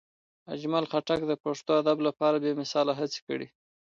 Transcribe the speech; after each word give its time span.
اجمل 0.53 0.85
خټک 0.91 1.19
د 1.27 1.33
پښتو 1.43 1.71
ادب 1.81 1.97
لپاره 2.07 2.35
بې 2.43 2.51
مثاله 2.61 2.91
هڅې 2.99 3.19
کړي. 3.27 3.47